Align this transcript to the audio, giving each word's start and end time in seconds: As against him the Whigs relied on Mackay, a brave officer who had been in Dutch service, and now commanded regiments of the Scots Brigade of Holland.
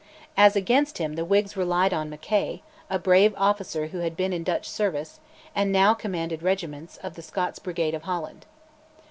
As 0.35 0.55
against 0.55 0.97
him 0.97 1.13
the 1.13 1.23
Whigs 1.23 1.55
relied 1.55 1.93
on 1.93 2.09
Mackay, 2.09 2.63
a 2.89 2.97
brave 2.97 3.35
officer 3.37 3.85
who 3.89 3.99
had 3.99 4.17
been 4.17 4.33
in 4.33 4.43
Dutch 4.43 4.67
service, 4.67 5.19
and 5.53 5.71
now 5.71 5.93
commanded 5.93 6.41
regiments 6.41 6.97
of 7.03 7.13
the 7.13 7.21
Scots 7.21 7.59
Brigade 7.59 7.93
of 7.93 8.01
Holland. 8.01 8.47